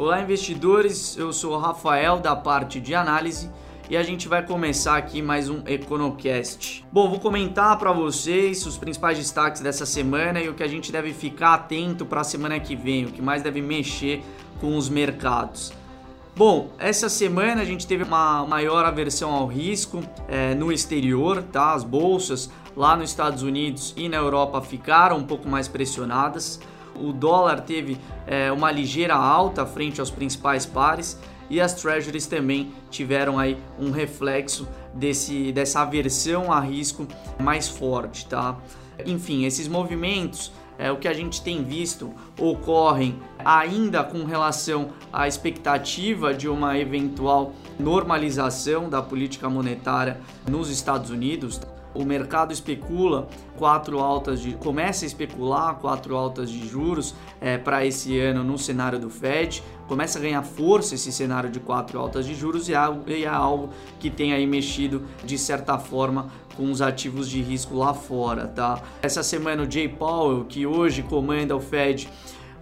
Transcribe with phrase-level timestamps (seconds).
[0.00, 1.14] Olá, investidores.
[1.18, 3.50] Eu sou o Rafael da parte de análise
[3.90, 6.86] e a gente vai começar aqui mais um EconoCast.
[6.90, 10.90] Bom, vou comentar para vocês os principais destaques dessa semana e o que a gente
[10.90, 14.22] deve ficar atento para a semana que vem, o que mais deve mexer
[14.58, 15.70] com os mercados.
[16.34, 21.74] Bom, essa semana a gente teve uma maior aversão ao risco é, no exterior, tá?
[21.74, 26.58] As bolsas lá nos Estados Unidos e na Europa ficaram um pouco mais pressionadas.
[27.00, 31.18] O dólar teve é, uma ligeira alta frente aos principais pares
[31.48, 37.06] e as treasuries também tiveram aí um reflexo desse, dessa aversão a risco
[37.40, 38.56] mais forte, tá?
[39.04, 45.28] Enfim, esses movimentos é, o que a gente tem visto ocorrem ainda com relação à
[45.28, 51.60] expectativa de uma eventual normalização da política monetária nos Estados Unidos
[51.94, 57.84] o mercado especula quatro altas de começa a especular quatro altas de juros é, para
[57.84, 62.24] esse ano no cenário do Fed começa a ganhar força esse cenário de quatro altas
[62.24, 66.30] de juros e é algo, e é algo que tem aí mexido de certa forma
[66.56, 68.80] com os ativos de risco lá fora, tá?
[69.02, 72.08] Essa semana o Jay Powell, que hoje comanda o Fed,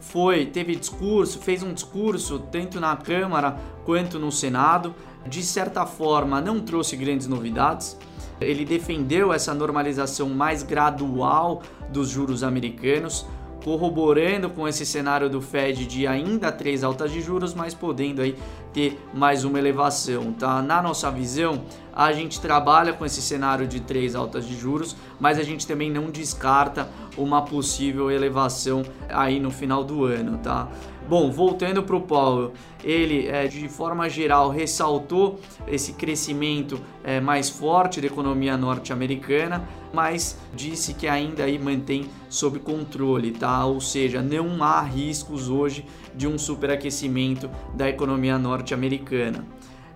[0.01, 4.95] foi, teve discurso, fez um discurso tanto na Câmara quanto no Senado.
[5.27, 7.99] De certa forma, não trouxe grandes novidades.
[8.41, 13.27] Ele defendeu essa normalização mais gradual dos juros americanos,
[13.65, 18.37] corroborando com esse cenário do Fed de ainda três altas de juros, mas podendo aí
[18.73, 20.63] ter mais uma elevação, tá?
[20.63, 25.39] Na nossa visão, a gente trabalha com esse cenário de três altas de juros, mas
[25.39, 30.69] a gente também não descarta uma possível elevação aí no final do ano, tá?
[31.09, 32.53] Bom, voltando para o Paulo,
[32.85, 40.37] ele é, de forma geral ressaltou esse crescimento é, mais forte da economia norte-americana, mas
[40.55, 43.65] disse que ainda aí mantém sob controle, tá?
[43.65, 49.47] Ou seja, não há riscos hoje de um superaquecimento da economia norte-americana.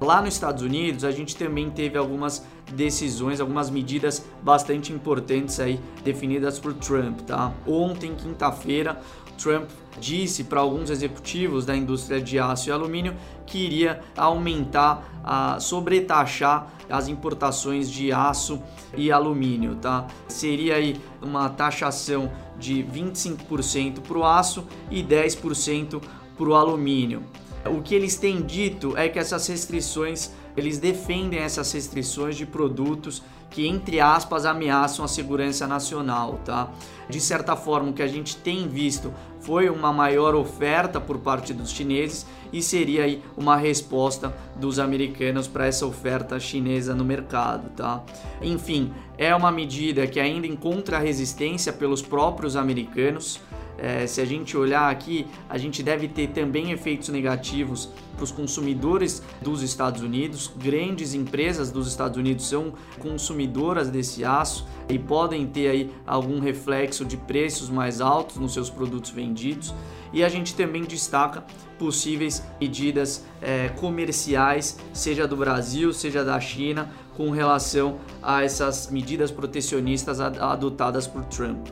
[0.02, 5.78] Lá nos Estados Unidos, a gente também teve algumas decisões, algumas medidas bastante importantes aí
[6.03, 7.53] definidas por Trump, tá?
[7.64, 9.00] Ontem, quinta-feira,
[9.42, 13.14] Trump disse para alguns executivos da indústria de aço e alumínio
[13.47, 18.62] que iria aumentar, a sobretaxar as importações de aço
[18.97, 20.06] e alumínio, tá?
[20.28, 26.02] Seria aí uma taxação de 25% para o aço e 10%
[26.36, 27.22] para o alumínio.
[27.66, 33.22] O que eles têm dito é que essas restrições, eles defendem essas restrições de produtos
[33.52, 36.70] que, entre aspas, ameaçam a segurança nacional, tá?
[37.08, 41.52] De certa forma, o que a gente tem visto foi uma maior oferta por parte
[41.52, 47.68] dos chineses e seria aí uma resposta dos americanos para essa oferta chinesa no mercado,
[47.76, 48.02] tá?
[48.40, 53.40] Enfim, é uma medida que ainda encontra resistência pelos próprios americanos.
[53.78, 58.31] É, se a gente olhar aqui, a gente deve ter também efeitos negativos para os
[58.31, 60.53] consumidores dos Estados Unidos.
[60.56, 67.05] Grandes empresas dos Estados Unidos são consumidoras desse aço e podem ter aí algum reflexo
[67.05, 69.75] de preços mais altos nos seus produtos vendidos.
[70.12, 71.43] E a gente também destaca
[71.78, 79.31] possíveis medidas é, comerciais, seja do Brasil, seja da China, com relação a essas medidas
[79.31, 81.66] protecionistas adotadas por Trump.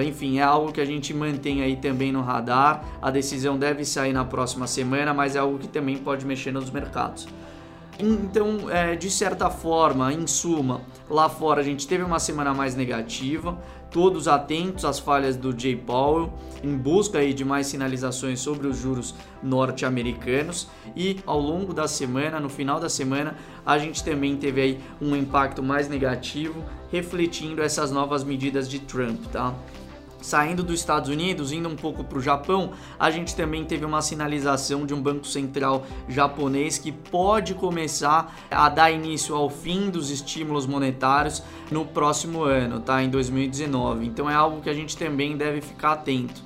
[0.00, 2.84] Enfim, é algo que a gente mantém aí também no radar.
[3.00, 6.70] A decisão deve sair na próxima semana, mas é algo que também pode mexer nos
[6.70, 7.26] mercados.
[7.98, 12.74] Então, é, de certa forma, em suma, lá fora a gente teve uma semana mais
[12.74, 13.58] negativa,
[13.90, 16.32] todos atentos às falhas do Jay Powell,
[16.64, 22.40] em busca aí de mais sinalizações sobre os juros norte-americanos e ao longo da semana,
[22.40, 27.90] no final da semana, a gente também teve aí um impacto mais negativo, refletindo essas
[27.92, 29.54] novas medidas de Trump, tá?
[30.22, 34.00] Saindo dos Estados Unidos, indo um pouco para o Japão, a gente também teve uma
[34.00, 40.10] sinalização de um banco central japonês que pode começar a dar início ao fim dos
[40.10, 43.02] estímulos monetários no próximo ano, tá?
[43.02, 44.06] Em 2019.
[44.06, 46.42] Então é algo que a gente também deve ficar atento.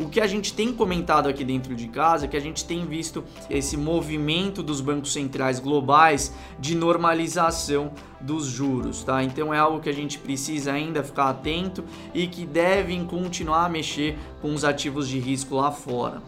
[0.00, 2.86] O que a gente tem comentado aqui dentro de casa é que a gente tem
[2.86, 7.90] visto esse movimento dos bancos centrais globais de normalização
[8.20, 9.24] dos juros, tá?
[9.24, 11.84] Então é algo que a gente precisa ainda ficar atento
[12.14, 16.22] e que devem continuar a mexer com os ativos de risco lá fora.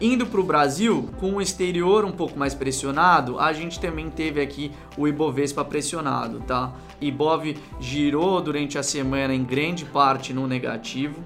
[0.00, 4.40] Indo para o Brasil, com o exterior um pouco mais pressionado, a gente também teve
[4.40, 6.72] aqui o Ibovespa pressionado, tá?
[7.00, 11.20] Ibov girou durante a semana em grande parte no negativo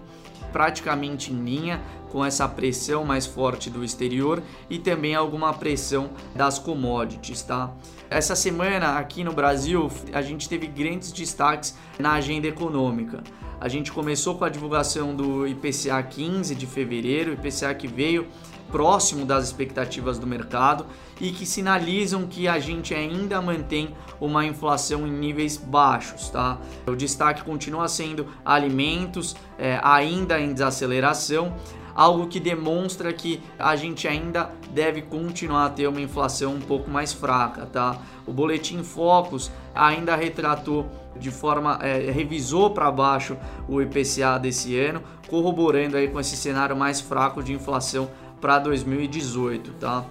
[0.57, 6.59] praticamente em linha com essa pressão mais forte do exterior e também alguma pressão das
[6.59, 7.75] commodities, tá?
[8.09, 13.23] Essa semana aqui no Brasil a gente teve grandes destaques na agenda econômica.
[13.61, 18.27] A gente começou com a divulgação do IPCA 15 de fevereiro, IPCA que veio
[18.71, 20.87] próximo das expectativas do mercado
[21.21, 26.59] e que sinalizam que a gente ainda mantém uma inflação em níveis baixos, tá?
[26.87, 31.55] O destaque continua sendo alimentos, é, ainda em desaceleração,
[31.95, 36.91] algo que demonstra que a gente ainda deve continuar a ter uma inflação um pouco
[36.91, 37.99] mais fraca, tá?
[38.27, 40.87] O boletim Focus ainda retratou
[41.19, 46.77] de forma é, revisou para baixo o IPCA desse ano, corroborando aí com esse cenário
[46.77, 48.11] mais fraco de inflação
[48.41, 50.05] para 2018, tá?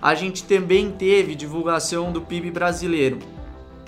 [0.00, 3.18] A gente também teve divulgação do PIB brasileiro.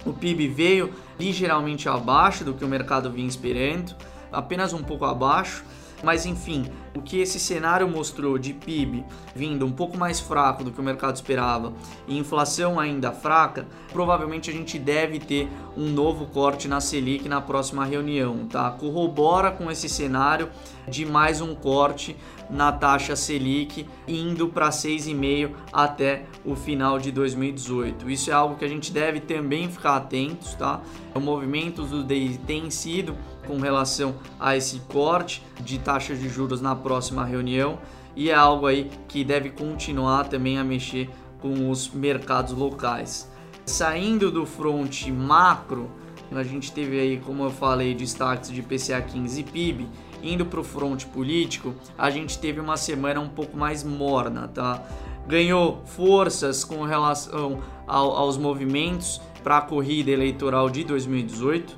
[0.04, 3.94] O PIB veio ligeiramente abaixo do que o mercado vinha esperando,
[4.32, 5.64] apenas um pouco abaixo,
[6.02, 9.04] mas enfim, o que esse cenário mostrou de PIB
[9.34, 11.72] vindo um pouco mais fraco do que o mercado esperava
[12.06, 17.40] e inflação ainda fraca, provavelmente a gente deve ter um novo corte na Selic na
[17.40, 18.70] próxima reunião, tá?
[18.70, 20.50] Corrobora com esse cenário
[20.88, 22.16] de mais um corte
[22.50, 28.10] na taxa Selic indo para 6,5 até o final de 2018.
[28.10, 30.80] Isso é algo que a gente deve também ficar atentos, tá?
[31.14, 32.38] O movimento do DI
[32.70, 33.14] sido
[33.48, 37.78] com relação a esse corte de taxas de juros na próxima reunião
[38.14, 41.08] e é algo aí que deve continuar também a mexer
[41.40, 43.30] com os mercados locais.
[43.64, 45.90] Saindo do front macro,
[46.30, 49.88] a gente teve aí, como eu falei, destaques de PCA 15 e PIB.
[50.22, 54.82] Indo para o front político, a gente teve uma semana um pouco mais morna, tá?
[55.26, 61.77] Ganhou forças com relação ao, aos movimentos para a corrida eleitoral de 2018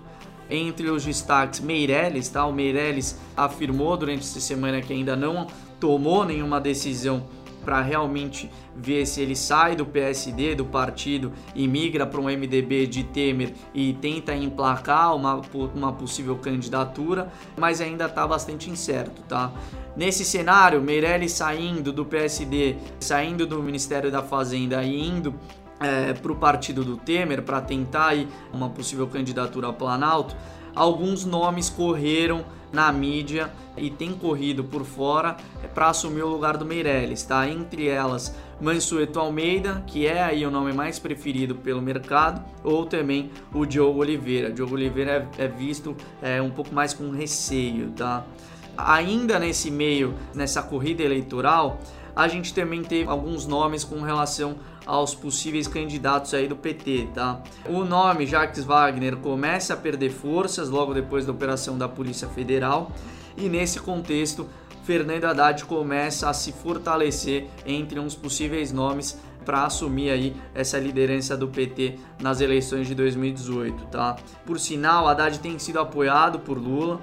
[0.51, 2.45] entre os destaques, Meirelles, tá?
[2.45, 5.47] O Meirelles afirmou durante essa semana que ainda não
[5.79, 7.25] tomou nenhuma decisão
[7.65, 12.87] para realmente ver se ele sai do PSD, do partido, e migra para um MDB
[12.87, 15.41] de Temer e tenta emplacar uma,
[15.75, 19.53] uma possível candidatura, mas ainda está bastante incerto, tá?
[19.97, 25.35] Nesse cenário, Meirelles saindo do PSD, saindo do Ministério da Fazenda e indo
[25.81, 30.37] é, para o partido do Temer para tentar aí uma possível candidatura ao Planalto,
[30.75, 36.57] alguns nomes correram na mídia e tem corrido por fora é, para assumir o lugar
[36.57, 37.49] do Meirelles, tá?
[37.49, 43.31] Entre elas, Mansueto Almeida, que é aí o nome mais preferido pelo mercado, ou também
[43.53, 44.53] o Diogo Oliveira.
[44.53, 48.25] Diogo Oliveira é, é visto é, um pouco mais com receio, tá?
[48.77, 51.81] Ainda nesse meio, nessa corrida eleitoral,
[52.15, 57.41] a gente também teve alguns nomes com relação aos possíveis candidatos aí do PT, tá?
[57.69, 62.91] O nome Jacques Wagner começa a perder forças logo depois da operação da Polícia Federal
[63.37, 64.49] e nesse contexto
[64.85, 71.37] Fernando Haddad começa a se fortalecer entre uns possíveis nomes para assumir aí essa liderança
[71.37, 74.17] do PT nas eleições de 2018, tá?
[74.45, 77.01] Por sinal, Haddad tem sido apoiado por Lula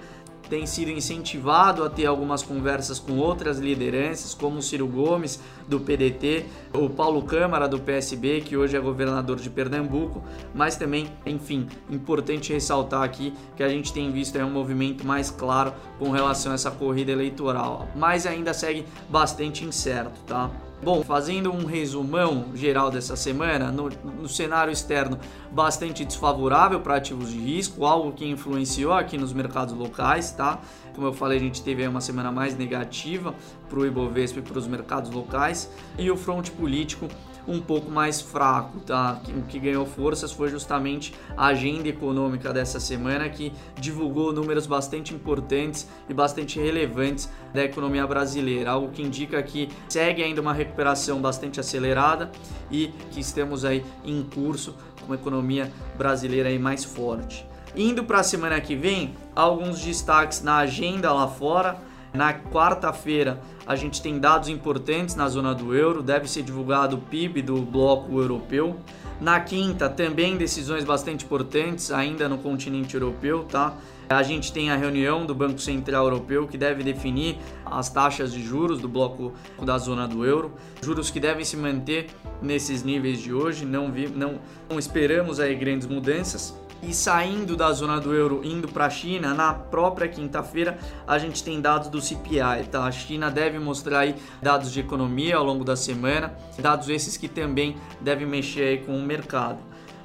[0.49, 5.79] tem sido incentivado a ter algumas conversas com outras lideranças, como o Ciro Gomes, do
[5.79, 10.23] PDT, o Paulo Câmara, do PSB, que hoje é governador de Pernambuco,
[10.53, 15.29] mas também, enfim, importante ressaltar aqui que a gente tem visto é um movimento mais
[15.29, 20.49] claro com relação a essa corrida eleitoral, mas ainda segue bastante incerto, tá?
[20.81, 25.19] Bom, fazendo um resumão geral dessa semana, no, no cenário externo
[25.51, 30.61] bastante desfavorável para ativos de risco, algo que influenciou aqui nos mercados locais, tá?
[30.93, 33.33] Como eu falei, a gente teve uma semana mais negativa
[33.67, 37.07] para o Ibovespa e para os mercados locais, e o fronte político
[37.47, 39.21] um pouco mais fraco, tá?
[39.29, 45.13] O que ganhou forças foi justamente a agenda econômica dessa semana que divulgou números bastante
[45.13, 51.21] importantes e bastante relevantes da economia brasileira, algo que indica que segue ainda uma recuperação
[51.21, 52.29] bastante acelerada
[52.69, 57.47] e que estamos aí em curso com uma economia brasileira aí mais forte.
[57.75, 61.79] Indo para a semana que vem, alguns destaques na agenda lá fora.
[62.13, 66.99] Na quarta-feira, a gente tem dados importantes na zona do euro, deve ser divulgado o
[66.99, 68.77] PIB do bloco europeu.
[69.19, 73.73] Na quinta, também decisões bastante importantes ainda no continente europeu, tá?
[74.09, 78.41] A gente tem a reunião do Banco Central Europeu que deve definir as taxas de
[78.41, 82.07] juros do bloco da zona do euro, juros que devem se manter
[82.41, 87.71] nesses níveis de hoje, não, vi, não, não esperamos aí grandes mudanças e saindo da
[87.71, 92.01] zona do euro, indo para a China, na própria quinta-feira a gente tem dados do
[92.01, 92.83] CPI, tá?
[92.85, 97.27] A China deve mostrar aí dados de economia ao longo da semana, dados esses que
[97.27, 99.59] também devem mexer aí com o mercado.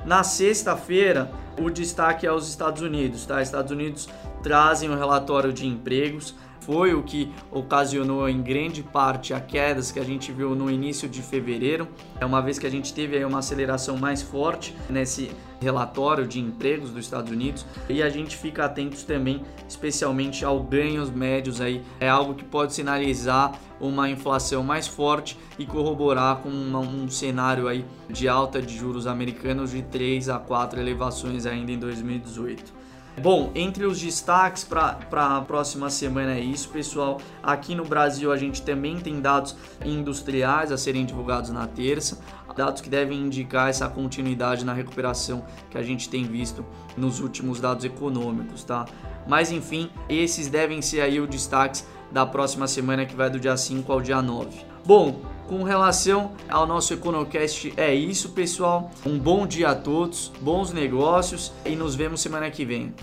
[0.05, 3.41] Na sexta-feira, o destaque é os Estados Unidos, tá?
[3.41, 4.09] Estados Unidos
[4.43, 9.99] trazem o relatório de empregos foi o que ocasionou em grande parte a quedas que
[9.99, 11.89] a gente viu no início de fevereiro.
[12.21, 16.41] É uma vez que a gente teve aí uma aceleração mais forte nesse relatório de
[16.41, 21.83] empregos dos Estados Unidos e a gente fica atentos também, especialmente ao ganhos médios aí.
[22.01, 27.67] É algo que pode sinalizar uma inflação mais forte e corroborar com uma, um cenário
[27.67, 32.82] aí de alta de juros americanos de 3 a 4 elevações ainda em 2018.
[33.21, 37.21] Bom, entre os destaques para a próxima semana é isso, pessoal.
[37.43, 39.55] Aqui no Brasil a gente também tem dados
[39.85, 42.19] industriais a serem divulgados na terça,
[42.57, 46.65] dados que devem indicar essa continuidade na recuperação que a gente tem visto
[46.97, 48.87] nos últimos dados econômicos, tá?
[49.27, 53.57] Mas enfim, esses devem ser aí os destaques da próxima semana que vai do dia
[53.57, 54.65] 5 ao dia 9.
[54.85, 55.21] Bom,
[55.53, 58.91] com relação ao nosso EconoCast, é isso, pessoal.
[59.05, 62.95] Um bom dia a todos, bons negócios e nos vemos semana que vem.